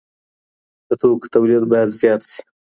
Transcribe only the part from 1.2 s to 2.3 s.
تولید باید زیات